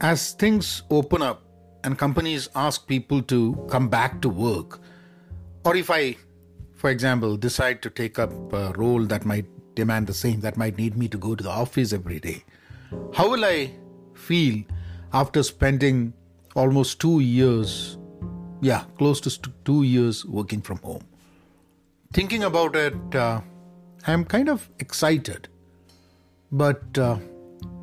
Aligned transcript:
as 0.00 0.32
things 0.32 0.82
open 0.90 1.22
up 1.22 1.42
and 1.84 1.98
companies 1.98 2.48
ask 2.54 2.86
people 2.86 3.22
to 3.22 3.54
come 3.68 3.88
back 3.88 4.20
to 4.22 4.28
work, 4.28 4.80
or 5.64 5.76
if 5.76 5.90
I, 5.90 6.16
for 6.74 6.90
example, 6.90 7.36
decide 7.36 7.82
to 7.82 7.90
take 7.90 8.18
up 8.18 8.32
a 8.52 8.72
role 8.72 9.04
that 9.06 9.24
might 9.24 9.46
demand 9.74 10.06
the 10.06 10.14
same, 10.14 10.40
that 10.40 10.56
might 10.56 10.76
need 10.76 10.96
me 10.96 11.08
to 11.08 11.18
go 11.18 11.34
to 11.34 11.44
the 11.44 11.50
office 11.50 11.92
every 11.92 12.20
day, 12.20 12.44
how 13.14 13.30
will 13.30 13.44
I 13.44 13.70
feel 14.14 14.62
after 15.12 15.42
spending 15.42 16.12
almost 16.54 17.00
two 17.00 17.20
years, 17.20 17.98
yeah, 18.60 18.84
close 18.98 19.20
to 19.22 19.30
two 19.64 19.82
years 19.82 20.24
working 20.24 20.60
from 20.60 20.78
home? 20.78 21.04
Thinking 22.12 22.44
about 22.44 22.74
it, 22.74 23.14
uh, 23.14 23.40
I'm 24.06 24.24
kind 24.24 24.48
of 24.48 24.68
excited. 24.78 25.48
But 26.50 26.96
uh, 26.96 27.18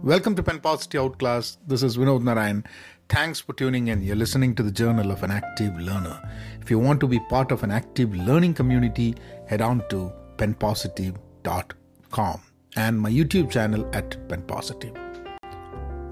welcome 0.03 0.35
to 0.35 0.43
Pen 0.43 0.59
Positive 0.59 1.01
Outclass. 1.01 1.57
This 1.67 1.83
is 1.83 1.97
Vinod 1.97 2.23
Narayan. 2.23 2.63
Thanks 3.09 3.39
for 3.39 3.53
tuning 3.53 3.87
in. 3.87 4.01
You're 4.01 4.15
listening 4.15 4.55
to 4.55 4.63
the 4.63 4.71
Journal 4.71 5.11
of 5.11 5.23
an 5.23 5.31
Active 5.31 5.77
Learner. 5.79 6.19
If 6.61 6.71
you 6.71 6.79
want 6.79 6.99
to 7.01 7.07
be 7.07 7.19
part 7.19 7.51
of 7.51 7.63
an 7.63 7.71
active 7.71 8.15
learning 8.15 8.53
community, 8.53 9.15
head 9.47 9.61
on 9.61 9.83
to 9.89 10.11
penpositive.com 10.37 12.41
and 12.75 12.99
my 12.99 13.09
YouTube 13.09 13.51
channel 13.51 13.89
at 13.93 14.11
penpositive. 14.27 14.97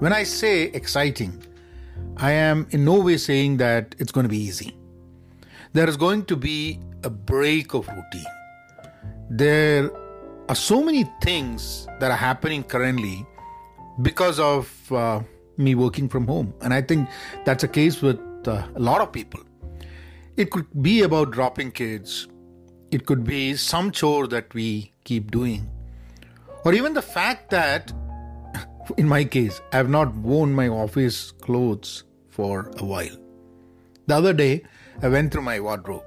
When 0.00 0.12
I 0.12 0.22
say 0.22 0.64
exciting, 0.64 1.42
I 2.16 2.32
am 2.32 2.66
in 2.70 2.84
no 2.84 3.00
way 3.00 3.16
saying 3.16 3.56
that 3.58 3.94
it's 3.98 4.12
going 4.12 4.24
to 4.24 4.30
be 4.30 4.38
easy. 4.38 4.76
There 5.72 5.88
is 5.88 5.96
going 5.96 6.26
to 6.26 6.36
be 6.36 6.80
a 7.02 7.10
break 7.10 7.74
of 7.74 7.88
routine. 7.88 8.24
There 9.30 9.90
are 10.48 10.54
so 10.54 10.82
many 10.82 11.04
things 11.22 11.86
that 12.00 12.10
are 12.10 12.16
happening 12.16 12.62
currently 12.62 13.26
because 14.02 14.38
of 14.40 14.92
uh, 14.92 15.20
me 15.56 15.74
working 15.74 16.08
from 16.08 16.26
home. 16.26 16.54
And 16.60 16.74
I 16.74 16.82
think 16.82 17.08
that's 17.44 17.64
a 17.64 17.68
case 17.68 18.02
with 18.02 18.18
uh, 18.46 18.66
a 18.74 18.80
lot 18.80 19.00
of 19.00 19.12
people. 19.12 19.40
It 20.36 20.50
could 20.50 20.66
be 20.82 21.02
about 21.02 21.30
dropping 21.30 21.72
kids, 21.72 22.28
it 22.90 23.06
could 23.06 23.24
be 23.24 23.54
some 23.54 23.90
chore 23.90 24.26
that 24.28 24.52
we 24.52 24.92
keep 25.04 25.30
doing, 25.30 25.68
or 26.64 26.74
even 26.74 26.94
the 26.94 27.02
fact 27.02 27.50
that, 27.50 27.92
in 28.96 29.08
my 29.08 29.24
case, 29.24 29.60
I 29.72 29.76
have 29.76 29.88
not 29.88 30.14
worn 30.16 30.52
my 30.52 30.68
office 30.68 31.30
clothes 31.30 32.04
for 32.30 32.72
a 32.78 32.84
while. 32.84 33.16
The 34.06 34.16
other 34.16 34.32
day, 34.32 34.64
I 35.02 35.08
went 35.08 35.32
through 35.32 35.42
my 35.42 35.60
wardrobe 35.60 36.04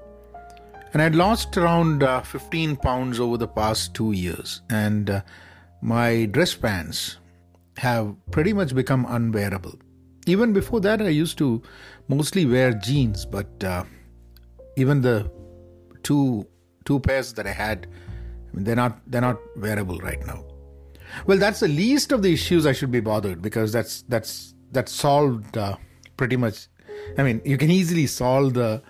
and 0.93 1.01
I'd 1.01 1.15
lost 1.15 1.57
around 1.57 2.03
uh, 2.03 2.21
15 2.21 2.77
pounds 2.77 3.19
over 3.19 3.37
the 3.37 3.47
past 3.47 3.93
two 3.93 4.13
years, 4.13 4.61
and 4.69 5.09
uh, 5.09 5.21
my 5.81 6.25
dress 6.25 6.55
pants 6.55 7.17
have 7.77 8.15
pretty 8.31 8.53
much 8.53 8.75
become 8.75 9.05
unwearable. 9.07 9.75
Even 10.25 10.51
before 10.51 10.81
that, 10.81 11.01
I 11.01 11.09
used 11.09 11.37
to 11.37 11.61
mostly 12.07 12.45
wear 12.45 12.73
jeans, 12.73 13.25
but 13.25 13.63
uh, 13.63 13.83
even 14.75 15.01
the 15.01 15.29
two 16.03 16.45
two 16.85 16.99
pairs 16.99 17.33
that 17.33 17.47
I 17.47 17.51
had, 17.51 17.87
I 18.51 18.55
mean, 18.55 18.63
they're 18.65 18.75
not 18.75 18.99
they're 19.07 19.21
not 19.21 19.39
wearable 19.55 19.97
right 19.99 20.25
now. 20.25 20.43
Well, 21.25 21.37
that's 21.37 21.61
the 21.61 21.67
least 21.67 22.11
of 22.11 22.21
the 22.21 22.33
issues 22.33 22.65
I 22.65 22.73
should 22.73 22.91
be 22.91 22.99
bothered 22.99 23.41
because 23.41 23.71
that's 23.71 24.01
that's 24.03 24.53
that's 24.71 24.91
solved 24.91 25.57
uh, 25.57 25.77
pretty 26.17 26.35
much. 26.35 26.67
I 27.17 27.23
mean, 27.23 27.41
you 27.45 27.57
can 27.57 27.71
easily 27.71 28.07
solve 28.07 28.55
the 28.55 28.81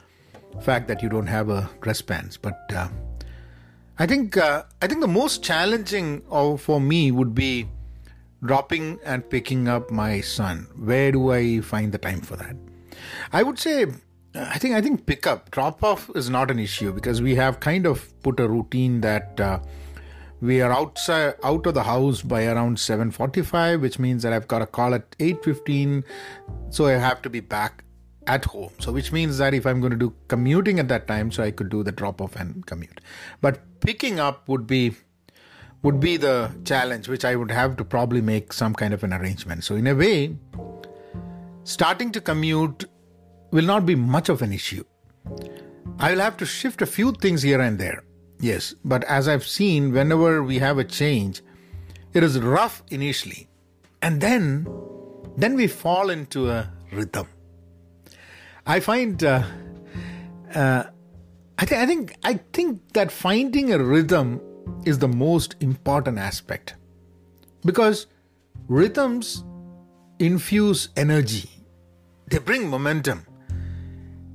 fact 0.61 0.87
that 0.87 1.03
you 1.03 1.09
don't 1.09 1.27
have 1.27 1.49
a 1.49 1.69
dress 1.81 2.01
pants. 2.01 2.37
But 2.37 2.59
uh, 2.73 2.87
I 3.99 4.07
think 4.07 4.37
uh, 4.37 4.63
I 4.81 4.87
think 4.87 5.01
the 5.01 5.07
most 5.07 5.43
challenging 5.43 6.21
for 6.57 6.81
me 6.81 7.11
would 7.11 7.35
be 7.35 7.67
dropping 8.43 8.99
and 9.03 9.29
picking 9.29 9.67
up 9.67 9.91
my 9.91 10.21
son. 10.21 10.67
Where 10.77 11.11
do 11.11 11.31
I 11.31 11.61
find 11.61 11.91
the 11.91 11.97
time 11.97 12.21
for 12.21 12.35
that? 12.35 12.55
I 13.31 13.43
would 13.43 13.59
say 13.59 13.85
I 14.35 14.57
think 14.57 14.75
I 14.75 14.81
think 14.81 15.05
pickup 15.05 15.51
drop 15.51 15.83
off 15.83 16.09
is 16.15 16.29
not 16.29 16.51
an 16.51 16.59
issue 16.59 16.91
because 16.93 17.21
we 17.21 17.35
have 17.35 17.59
kind 17.59 17.85
of 17.85 18.21
put 18.23 18.39
a 18.39 18.47
routine 18.47 19.01
that. 19.01 19.39
Uh, 19.39 19.59
we 20.39 20.61
are 20.61 20.71
outside 20.71 21.33
out 21.43 21.65
of 21.65 21.73
the 21.73 21.81
house 21.81 22.21
by 22.21 22.45
around 22.45 22.77
7:45 22.77 23.81
which 23.81 23.97
means 23.97 24.21
that 24.21 24.33
I've 24.33 24.47
got 24.47 24.61
a 24.61 24.67
call 24.67 24.93
at 24.93 25.09
8:15 25.17 26.03
so 26.69 26.85
I 26.85 26.91
have 26.91 27.23
to 27.23 27.29
be 27.31 27.39
back 27.39 27.83
at 28.27 28.45
home. 28.45 28.71
So, 28.79 28.91
which 28.91 29.11
means 29.11 29.37
that 29.39 29.53
if 29.53 29.65
I'm 29.65 29.79
going 29.79 29.91
to 29.91 29.97
do 29.97 30.13
commuting 30.27 30.79
at 30.79 30.89
that 30.89 31.07
time, 31.07 31.31
so 31.31 31.43
I 31.43 31.51
could 31.51 31.69
do 31.69 31.83
the 31.83 31.91
drop 31.91 32.21
off 32.21 32.35
and 32.35 32.65
commute. 32.65 33.01
But 33.41 33.59
picking 33.79 34.19
up 34.19 34.47
would 34.47 34.67
be 34.67 34.95
would 35.83 35.99
be 35.99 36.17
the 36.17 36.51
challenge, 36.65 37.07
which 37.07 37.23
I 37.23 37.35
would 37.35 37.51
have 37.51 37.77
to 37.77 37.85
probably 37.85 38.21
make 38.21 38.51
some 38.53 38.73
kind 38.73 38.93
of 38.93 39.03
an 39.03 39.13
arrangement. 39.13 39.63
So, 39.63 39.75
in 39.75 39.87
a 39.87 39.95
way, 39.95 40.35
starting 41.63 42.11
to 42.11 42.21
commute 42.21 42.85
will 43.51 43.65
not 43.65 43.85
be 43.85 43.95
much 43.95 44.29
of 44.29 44.41
an 44.41 44.51
issue. 44.51 44.83
I 45.99 46.11
will 46.11 46.19
have 46.19 46.37
to 46.37 46.45
shift 46.45 46.81
a 46.81 46.85
few 46.85 47.11
things 47.11 47.41
here 47.41 47.61
and 47.61 47.79
there. 47.79 48.03
Yes, 48.39 48.75
but 48.83 49.03
as 49.05 49.27
I've 49.27 49.47
seen, 49.47 49.91
whenever 49.93 50.43
we 50.43 50.59
have 50.59 50.77
a 50.77 50.83
change, 50.83 51.41
it 52.13 52.23
is 52.23 52.39
rough 52.39 52.83
initially, 52.89 53.47
and 54.01 54.21
then 54.21 54.67
then 55.35 55.55
we 55.55 55.67
fall 55.67 56.09
into 56.09 56.49
a 56.49 56.71
rhythm 56.91 57.27
I 58.67 58.81
find 58.81 59.23
uh, 59.23 59.43
uh, 60.53 60.83
I 61.57 61.65
think 61.65 61.81
I 61.81 61.85
think 61.85 62.15
I 62.23 62.33
think 62.51 62.81
that 62.93 63.11
finding 63.13 63.71
a 63.71 63.79
rhythm 63.79 64.41
is 64.85 64.99
the 64.99 65.07
most 65.07 65.55
important 65.59 66.17
aspect 66.17 66.75
because 67.65 68.07
rhythms 68.67 69.43
infuse 70.19 70.89
energy, 70.95 71.49
they 72.27 72.37
bring 72.39 72.69
momentum, 72.69 73.25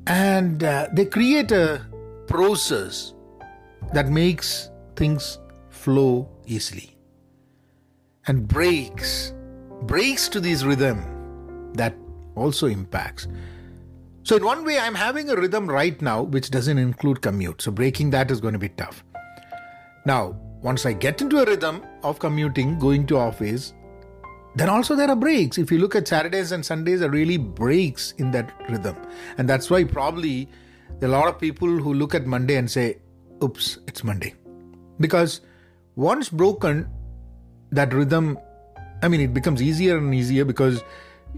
and 0.06 0.62
uh, 0.64 0.88
they 0.92 1.06
create 1.06 1.52
a 1.52 1.86
process 2.26 3.14
that 3.92 4.08
makes 4.08 4.70
things 4.96 5.38
flow 5.70 6.28
easily 6.46 6.96
and 8.26 8.46
breaks 8.46 9.32
breaks 9.82 10.28
to 10.28 10.38
this 10.38 10.62
rhythm 10.62 11.72
that 11.74 11.94
also 12.36 12.66
impacts 12.66 13.26
so, 14.24 14.36
in 14.36 14.44
one 14.44 14.64
way, 14.64 14.78
I'm 14.78 14.94
having 14.94 15.28
a 15.30 15.36
rhythm 15.36 15.68
right 15.68 16.00
now 16.00 16.22
which 16.22 16.50
doesn't 16.50 16.78
include 16.78 17.22
commute. 17.22 17.60
So, 17.60 17.72
breaking 17.72 18.10
that 18.10 18.30
is 18.30 18.40
going 18.40 18.52
to 18.52 18.58
be 18.58 18.68
tough. 18.68 19.02
Now, 20.04 20.36
once 20.62 20.86
I 20.86 20.92
get 20.92 21.20
into 21.20 21.38
a 21.38 21.44
rhythm 21.44 21.82
of 22.02 22.18
commuting, 22.18 22.78
going 22.78 23.06
to 23.06 23.16
office, 23.16 23.72
then 24.54 24.68
also 24.68 24.94
there 24.94 25.08
are 25.08 25.16
breaks. 25.16 25.58
If 25.58 25.70
you 25.70 25.78
look 25.78 25.94
at 25.94 26.08
Saturdays 26.08 26.52
and 26.52 26.64
Sundays, 26.64 27.02
are 27.02 27.10
really 27.10 27.36
breaks 27.36 28.12
in 28.18 28.30
that 28.32 28.52
rhythm. 28.68 28.96
And 29.38 29.48
that's 29.48 29.70
why 29.70 29.84
probably 29.84 30.48
there 30.98 31.08
are 31.08 31.14
a 31.14 31.18
lot 31.18 31.28
of 31.28 31.38
people 31.38 31.68
who 31.68 31.94
look 31.94 32.14
at 32.14 32.26
Monday 32.26 32.56
and 32.56 32.70
say, 32.70 32.98
oops, 33.42 33.78
it's 33.86 34.04
Monday. 34.04 34.34
Because 35.00 35.40
once 35.96 36.28
broken, 36.28 36.88
that 37.70 37.92
rhythm, 37.94 38.38
I 39.02 39.08
mean, 39.08 39.20
it 39.20 39.32
becomes 39.32 39.62
easier 39.62 39.98
and 39.98 40.14
easier 40.14 40.44
because 40.44 40.82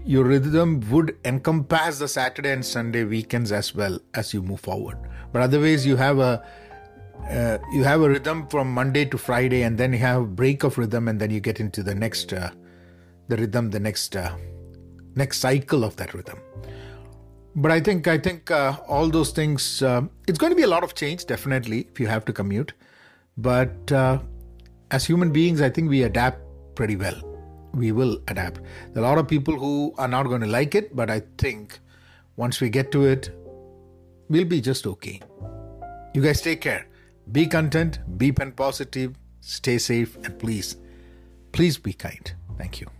your 0.03 0.25
rhythm 0.25 0.81
would 0.91 1.15
encompass 1.23 1.99
the 1.99 2.07
Saturday 2.07 2.51
and 2.51 2.65
Sunday 2.65 3.05
weekends 3.05 3.51
as 3.51 3.73
well 3.73 3.99
as 4.13 4.33
you 4.33 4.41
move 4.41 4.59
forward. 4.59 4.97
But 5.31 5.41
otherwise, 5.41 5.85
you 5.85 5.95
have 5.95 6.19
a 6.19 6.45
uh, 7.29 7.57
you 7.73 7.83
have 7.83 8.01
a 8.01 8.09
rhythm 8.09 8.47
from 8.47 8.71
Monday 8.73 9.05
to 9.05 9.17
Friday, 9.17 9.63
and 9.63 9.77
then 9.77 9.93
you 9.93 9.99
have 9.99 10.21
a 10.21 10.25
break 10.25 10.63
of 10.63 10.77
rhythm, 10.77 11.07
and 11.07 11.19
then 11.19 11.31
you 11.31 11.39
get 11.39 11.59
into 11.59 11.83
the 11.83 11.95
next 11.95 12.33
uh, 12.33 12.51
the 13.27 13.37
rhythm, 13.37 13.69
the 13.71 13.79
next 13.79 14.15
uh, 14.15 14.35
next 15.15 15.39
cycle 15.39 15.83
of 15.83 15.95
that 15.97 16.13
rhythm. 16.13 16.39
But 17.55 17.71
I 17.71 17.79
think 17.79 18.07
I 18.07 18.17
think 18.17 18.51
uh, 18.51 18.77
all 18.87 19.09
those 19.09 19.31
things. 19.31 19.81
Uh, 19.81 20.03
it's 20.27 20.37
going 20.37 20.51
to 20.51 20.55
be 20.55 20.63
a 20.63 20.67
lot 20.67 20.83
of 20.83 20.95
change, 20.95 21.25
definitely, 21.25 21.87
if 21.91 21.99
you 21.99 22.07
have 22.07 22.25
to 22.25 22.33
commute. 22.33 22.73
But 23.37 23.91
as 24.91 25.05
human 25.05 25.31
beings, 25.31 25.61
I 25.61 25.69
think 25.69 25.89
we 25.89 26.03
adapt 26.03 26.39
pretty 26.75 26.95
well 26.95 27.35
we 27.75 27.91
will 27.91 28.21
adapt. 28.27 28.61
There 28.93 29.03
are 29.03 29.05
a 29.05 29.09
lot 29.09 29.17
of 29.17 29.27
people 29.27 29.57
who 29.57 29.93
are 29.97 30.07
not 30.07 30.23
going 30.23 30.41
to 30.41 30.47
like 30.47 30.75
it, 30.75 30.95
but 30.95 31.09
I 31.09 31.21
think 31.37 31.79
once 32.37 32.61
we 32.61 32.69
get 32.69 32.91
to 32.93 33.05
it, 33.05 33.29
we'll 34.29 34.45
be 34.45 34.61
just 34.61 34.87
okay. 34.87 35.21
You 36.13 36.21
guys 36.21 36.41
take 36.41 36.61
care. 36.61 36.87
Be 37.31 37.47
content, 37.47 37.99
be 38.17 38.31
pen 38.31 38.51
positive, 38.51 39.15
stay 39.41 39.77
safe, 39.77 40.15
and 40.23 40.37
please, 40.37 40.77
please 41.51 41.77
be 41.77 41.93
kind. 41.93 42.33
Thank 42.57 42.81
you. 42.81 42.94